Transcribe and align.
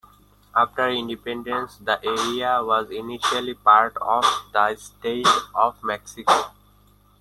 After 0.55 0.89
Independence, 0.89 1.77
the 1.77 2.03
area 2.03 2.59
was 2.63 2.89
initially 2.89 3.53
part 3.53 3.95
of 3.97 4.23
the 4.51 4.75
State 4.75 5.27
of 5.53 5.83
Mexico. 5.83 6.49